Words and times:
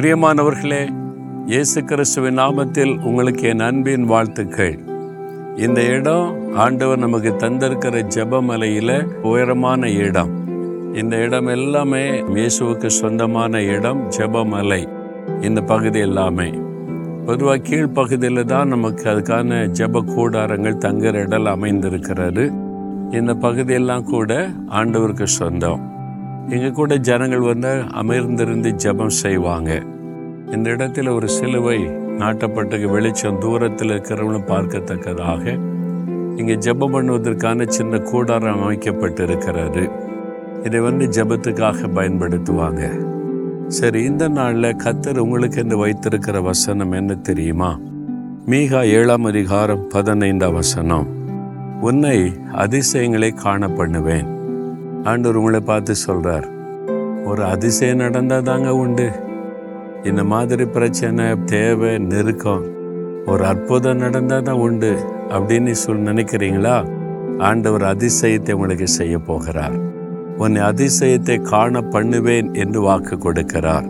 பிரியமானவர்களே 0.00 0.88
இயேசு 1.46 1.84
கிறிஸ்துவின் 1.84 2.38
நாமத்தில் 2.38 3.00
உங்களுக்கு 3.00 3.48
என் 3.48 3.60
அன்பின் 3.60 4.04
வாழ்த்துக்கள். 4.04 4.78
இந்த 5.56 5.82
இடம் 5.82 6.54
ஆண்டவர் 6.54 6.98
நமக்கு 6.98 7.34
தந்திருக்கிற 7.38 8.08
ஜபமலையில் 8.14 9.04
உயரமான 9.22 9.90
இடம். 9.90 10.48
இந்த 10.94 11.16
இடம் 11.16 11.46
எல்லாமே 11.46 12.20
இயேசுவுக்கு 12.20 12.86
சொந்தமான 12.86 13.62
இடம் 13.62 14.10
ஜெபமலை. 14.10 14.88
இந்த 15.40 15.60
பகுதி 15.60 15.98
எல்லாமே. 15.98 16.52
பொதுவாக 17.26 17.62
கீழ்ப்பகுதியில் 17.68 18.44
தான் 18.44 18.68
நமக்கு 18.68 19.10
அதுக்கான 19.10 19.66
ஜெப 19.66 20.02
கூடாரங்கள் 20.02 20.78
தங்குற 20.78 21.12
இடம் 21.12 21.44
அமைந்திருக்கிறது. 21.44 22.52
இந்த 23.10 23.34
பகுதியெல்லாம் 23.34 24.04
கூட 24.04 24.48
ஆண்டவருக்கு 24.68 25.22
சொந்தம். 25.22 25.95
எங்கள் 26.50 26.72
கூட 26.72 26.96
ஜனங்கள் 26.96 27.38
வந்து 27.38 27.68
அமர்ந்திருந்து 27.68 28.70
ஜெபம் 28.84 29.16
செய்வாங்க. 29.22 29.82
இந்த 30.50 30.70
இடத்துல 30.70 31.14
ஒரு 31.14 31.28
சிலுவை 31.28 31.78
நாட்டப்பட்ட 32.18 32.90
வெளிச்சம் 32.90 33.38
தூரத்தில் 33.38 33.88
இருக்கிறவங்களும் 33.88 34.46
பார்க்கத்தக்கதாக 34.46 35.58
இங்கே 36.36 36.54
ஜெபம் 36.54 36.94
பண்ணுவதற்கான 36.94 37.66
சின்ன 37.66 37.98
கூடாரம் 37.98 38.62
அமைக்கப்பட்டிருக்கிறது. 38.62 39.90
இதை 40.64 40.80
வந்து 40.80 41.06
ஜெபத்துக்காக 41.06 41.88
பயன்படுத்துவாங்க. 41.94 42.84
சரி 43.68 44.02
இந்த 44.02 44.28
நாளில் 44.28 44.76
கத்தர் 44.84 45.18
உங்களுக்கு 45.18 45.60
என்று 45.60 45.76
வைத்திருக்கிற 45.78 46.40
வசனம் 46.40 46.92
என்ன 46.92 47.14
தெரியுமா? 47.14 47.78
மீகா 48.46 48.82
ஏழாம் 48.84 49.24
அதிகாரம் 49.24 49.88
பதினைந்தாம் 49.88 50.52
வசனம். 50.52 51.06
உன்னை 51.80 52.32
அதிசயங்களை 52.52 53.32
காண 53.32 53.68
பண்ணுவேன். 53.68 54.35
ஆண்டவர் 55.04 55.36
உங்களை 55.36 55.60
பார்த்து 55.60 55.94
சொல்கிறார் 55.94 56.54
ஒரு 57.24 57.44
அதிசயம் 57.44 57.96
நடந்தால் 57.96 58.42
தாங்க 58.42 58.76
உண்டு. 58.76 59.10
இந்த 60.02 60.24
மாதிரி 60.24 60.64
பிரச்சனை 60.64 61.44
தேவை 61.44 61.98
நெருக்கம் 61.98 62.64
ஒரு 63.26 63.44
அற்புதம் 63.44 63.96
நடந்தால் 63.96 64.42
தான் 64.42 64.56
உண்டு 64.56 64.96
அப்படின்னு 65.28 65.70
சொல் 65.70 66.02
நினைக்கிறீங்களா? 66.02 66.88
ஆண்டவர் 67.38 67.82
அதிசயத்தை 67.82 68.52
உங்களுக்கு 68.52 68.86
செய்ய 68.86 69.18
போகிறார். 69.18 69.76
உன்னை 70.36 70.62
அதிசயத்தை 70.62 71.42
காண 71.42 71.80
பண்ணுவேன் 71.80 72.54
என்று 72.54 72.80
வாக்கு 72.80 73.16
கொடுக்கிறார். 73.16 73.86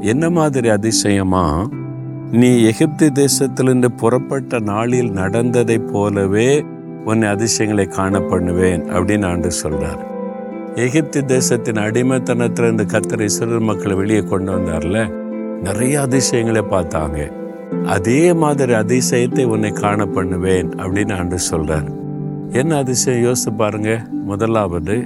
என்ன 0.00 0.30
மாதிரி 0.30 0.68
அதிசயமா? 0.68 1.68
நீ 2.32 2.62
எகிப்து 2.62 3.10
தேசத்திலிருந்து 3.14 3.86
புறப்பட்ட 3.96 4.58
நாளில் 4.58 5.10
நடந்ததைப் 5.10 5.92
போலவே 5.92 6.64
உன்னை 7.04 7.28
அதிசயங்களை 7.28 7.86
காண 7.86 8.20
பண்ணுவேன் 8.20 8.82
அப்படின்னு 8.82 9.26
ஆண்டு 9.26 9.50
சொல்றார். 9.64 10.09
எகிப்து 10.74 11.24
தேசத்தின் 11.24 11.74
அடிமைத்தனத்திலிருந்து 11.74 12.82
கத்தர் 12.86 13.20
இஸ்ரேல் 13.20 13.58
மக்களை 13.58 13.96
வெளியே 13.96 14.20
கொண்டு 14.20 14.56
வந்தார்ல? 14.56 15.08
நிறைய 15.62 16.00
அதிசயங்களை 16.00 16.62
பார்த்தாங்க. 16.70 17.32
அதே 17.84 18.32
மாதிரி 18.32 18.72
அதிசயத்தை 18.72 19.44
உன்னை 19.44 19.70
காண 19.70 20.06
பண்ணுவேன் 20.06 20.68
அப்படின்னு 20.68 21.18
ஆண்டு 21.18 21.36
சொல்றார். 21.50 21.92
என்ன 22.52 22.76
அதிசயம்? 22.76 23.22
யோசித்து 23.22 23.52
பாருங்க. 23.52 24.06
முதலாவது 24.10 25.04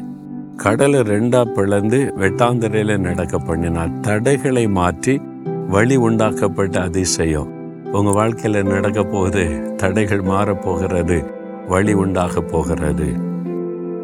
கடலை 0.57 1.01
ரெண்டா 1.01 1.45
பிளந்து 1.45 2.15
வெட்டாந்தரையில 2.19 2.97
நடக்க 2.97 3.39
பண்ணினார் 3.39 4.01
தடைகளை 4.01 4.69
மாற்றி 4.69 5.21
வழி 5.69 5.97
உண்டாக்கப்பட்ட 5.97 6.81
அதிசயம். 6.81 7.53
உங்க 7.93 8.25
வாழ்க்கையில 8.25 8.63
நடக்க 8.63 9.03
போகுது. 9.03 9.75
தடைகள் 9.77 10.21
மாறப் 10.21 10.63
போகிறது. 10.63 11.25
வழி 11.69 11.93
உண்டாக 11.93 12.41
போகிறது. 12.41 13.33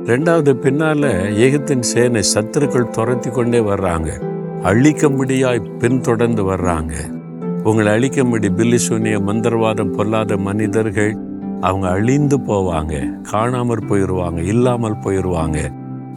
ரெண்டாவது 0.09 0.53
பின்னால 0.55 1.09
எகிப்தின் 1.45 1.83
சேனை 1.83 2.23
சத்துருக்கள் 2.35 2.91
துரத்தி 2.91 3.31
கொண்டே 3.31 3.61
வர்றாங்க. 3.61 4.11
அழிக்கும்படியாய் 4.63 5.69
பின்தொடர்ந்து 5.81 6.43
வர்றாங்க. 6.43 6.95
உங்களை 7.65 7.93
அழிக்கும்படி 7.93 8.49
பில்லி 8.49 8.79
சூனிய 8.79 9.19
மந்திரவாதம் 9.19 9.93
பொல்லாத 9.97 10.37
மனிதர்கள் 10.37 11.13
அவங்க 11.61 11.89
அழிந்து 11.89 12.39
போவாங்க. 12.39 12.95
காணாமற் 13.33 13.89
போயிடுவாங்க 13.91 14.41
இல்லாமல் 14.43 15.03
போயிடுவாங்க 15.05 15.59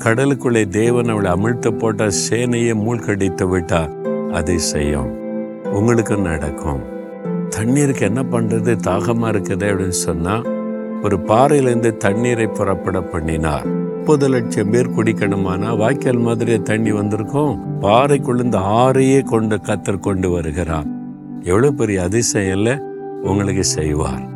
கடலுக்குள்ளே 0.03 0.69
தேவன் 0.69 1.07
அவளை 1.07 1.31
அமிழ்த்த 1.31 1.71
போட்ட 1.71 2.07
சேனையை 2.29 2.73
மூழ்கடித்து 2.75 3.47
விட்டார் 3.47 3.91
செய்யும் 4.57 5.11
உங்களுக்கு 5.71 6.15
நடக்கும். 6.17 6.81
தண்ணீருக்கு 7.49 8.05
என்ன 8.05 8.23
பண்ணுறது 8.23 8.75
தாகமாக 8.75 9.31
இருக்குது 9.31 9.65
அப்படின்னு 9.65 9.89
சொன்னால் 9.89 10.45
ஒரு 11.03 11.17
பாறையிலேருந்து 11.19 11.97
தண்ணீரை 11.97 12.47
புறப்பட 12.47 13.01
பண்ணினார். 13.01 13.65
முப்பது 14.03 14.29
லட்சம் 14.29 14.69
பேர் 14.69 14.89
குடிக்கணுமானா? 14.89 15.77
வாய்க்கால் 15.77 16.17
மாதிரி 16.17 16.61
தண்ணி 16.61 16.91
வந்திருக்கும். 16.91 17.81
பாறைக்குள்ளிருந்து 17.81 18.59
ஆறையே 18.59 19.23
கொண்டு 19.23 19.55
கத்தர் 19.55 19.99
கொண்டு 19.99 20.29
வருகிறார். 20.29 20.85
எவ்வளவு 21.41 21.73
பெரிய 21.73 22.01
அதிசயம் 22.01 22.57
இல்லை? 22.57 22.79
உங்களுக்கு 23.21 23.63
செய்வார். 23.63 24.27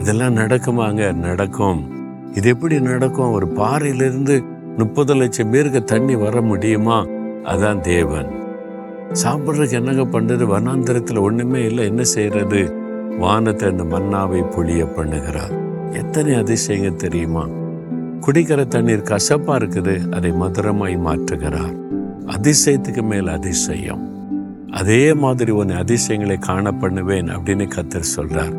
இதெல்லாம் 0.00 0.36
நடக்குமாங்க? 0.36 1.14
நடக்கும். 1.14 1.90
இது 2.34 2.48
எப்படி 2.48 2.80
நடக்கும்? 2.80 3.32
ஒரு 3.32 3.48
பாறையிலிருந்து 3.48 4.44
முப்பது 4.76 5.14
லட்சம் 5.14 5.50
பேருக்கு 5.50 5.84
தண்ணி 5.84 6.16
வர 6.16 6.40
முடியுமா? 6.40 7.04
அதான் 7.42 7.80
தேவன். 7.80 8.28
சாப்பிட்றதுக்கு 9.24 9.72
என்னங்க 9.72 10.20
பண்றது? 10.20 10.46
வனாந்திரத்துல 10.48 11.20
ஒண்ணுமே 11.20 11.64
இல்லை. 11.64 11.86
என்ன 11.86 12.02
செய்யறது 12.02 12.72
வானத்தை 13.18 13.68
அந்த 13.68 13.82
மன்னாவை 13.82 14.50
புளிய 14.50 14.84
பண்ணுகிறார். 14.84 15.58
எத்தனை 15.92 16.34
அதிசயங்க 16.34 16.96
தெரியுமா? 16.96 17.46
குடிக்கிற 18.20 18.66
தண்ணீர் 18.66 19.02
கசப்பா 19.02 19.54
இருக்குது 19.54 20.12
அதை 20.12 20.30
மதுரமாய் 20.30 20.96
மாற்றுகிறார். 21.06 21.74
அதிசயத்துக்கு 22.26 23.02
மேல் 23.02 23.28
அதிசயம். 23.28 24.16
அதே 24.70 25.14
மாதிரி 25.14 25.50
உன்னை 25.50 25.76
அதிசயங்களை 25.76 26.36
காண 26.36 26.72
பண்ணுவேன் 26.72 27.26
அப்படின்னு 27.26 27.66
கத்தர் 27.74 28.10
சொல்றார். 28.16 28.52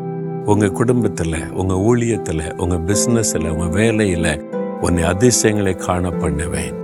உங்க 0.44 0.66
குடும்பத்துல 0.66 1.50
உங்க 1.50 1.74
ஊழியத்துல 1.74 2.56
உங்க 2.56 2.76
பிசினஸ்ல 2.76 3.48
உங்க 3.48 3.80
வேலையில 3.80 4.40
உன்னை 4.80 5.02
அதிசயங்களை 5.02 5.74
காண 5.74 6.10
பண்ணுவேன் 6.10 6.74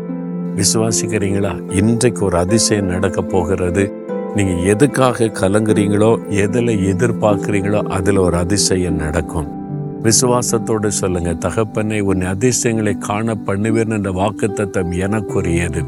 விசுவாசிக்கிறீங்களா? 0.56 1.72
இன்றைக்கு 1.72 2.24
ஒரு 2.24 2.36
அதிசயம் 2.36 2.86
நடக்க 2.86 3.22
போகிறது. 3.22 3.92
நீங்க 4.34 4.52
எதுக்காக 4.52 5.24
கலங்குறீங்களோ 5.24 6.28
எதில் 6.28 6.94
எதிர்பார்க்குறீங்களோ 6.94 7.82
அதுல 7.82 8.20
ஒரு 8.20 8.36
அதிசயம் 8.36 8.94
நடக்கும். 8.94 9.65
விசுவாசத்தோடு 10.06 10.86
சொல்லுங்க 10.86 11.34
தகப்பனை 11.34 12.00
உன் 12.00 12.20
அதிசயங்களை 12.20 12.94
காண 12.98 13.34
பண்ணுவேன் 13.34 13.90
என்ற 13.90 14.10
வாக்குத்தத்தம் 14.10 14.92
எனக்குரியது. 15.06 15.82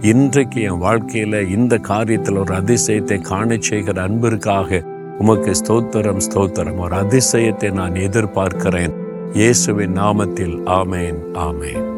இன்றைக்கு 0.00 0.62
என் 0.62 0.82
வாழ்க்கையில 0.82 1.48
இந்த 1.48 1.76
காரியத்தில் 1.76 2.38
ஒரு 2.38 2.54
அதிசயத்தை 2.54 3.20
காண 3.20 3.56
செய்கிற 3.60 4.02
அன்பிற்காக 4.02 4.82
உமக்கு 5.18 5.52
ஸ்தோத்திரம் 5.60 6.22
ஸ்தோத்திரம். 6.28 6.78
ஒரு 6.78 6.96
அதிசயத்தை 6.96 7.72
நான் 7.72 7.92
எதிர்பார்க்கிறேன். 7.92 8.94
இயேசுவின் 9.32 9.96
நாமத்தில் 9.96 10.56
ஆமேன் 10.80 11.20
ஆமேன். 11.48 11.91